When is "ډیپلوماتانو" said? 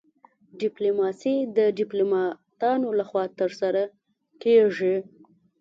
1.77-2.87